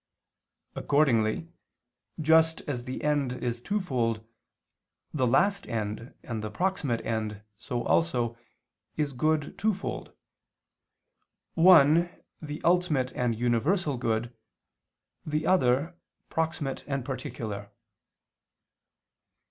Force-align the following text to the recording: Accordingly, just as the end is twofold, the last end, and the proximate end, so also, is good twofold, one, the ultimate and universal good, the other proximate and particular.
Accordingly, 0.73 1.47
just 2.19 2.61
as 2.61 2.85
the 2.85 3.03
end 3.03 3.33
is 3.33 3.61
twofold, 3.61 4.25
the 5.13 5.27
last 5.27 5.67
end, 5.67 6.15
and 6.23 6.43
the 6.43 6.49
proximate 6.49 7.05
end, 7.05 7.43
so 7.55 7.83
also, 7.83 8.35
is 8.97 9.13
good 9.13 9.55
twofold, 9.59 10.11
one, 11.53 12.09
the 12.41 12.63
ultimate 12.63 13.11
and 13.11 13.35
universal 13.37 13.95
good, 13.95 14.35
the 15.23 15.45
other 15.45 15.95
proximate 16.31 16.83
and 16.87 17.05
particular. 17.05 17.69